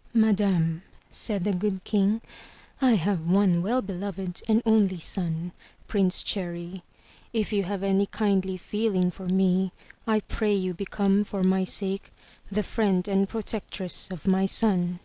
* 0.00 0.04
'Madame/' 0.12 0.82
said 1.08 1.42
the 1.44 1.54
Good 1.54 1.84
King, 1.84 2.20
I 2.82 2.96
have 2.96 3.26
one 3.26 3.62
well 3.62 3.80
beloved 3.80 4.42
and 4.46 4.60
only 4.66 4.98
son. 4.98 5.52
Prince 5.86 6.22
Cherry. 6.22 6.82
If 7.32 7.50
you 7.50 7.62
have 7.62 7.82
any 7.82 8.04
kindly 8.04 8.58
feeling 8.58 9.10
for 9.10 9.24
me, 9.26 9.72
I 10.06 10.20
pray 10.20 10.52
you 10.54 10.74
become, 10.74 11.24
for 11.24 11.42
my 11.42 11.64
sake, 11.64 12.12
the 12.52 12.62
friend 12.62 13.08
and 13.08 13.26
pro 13.26 13.40
tectress 13.40 14.12
of 14.12 14.26
my 14.26 14.44
son. 14.44 14.98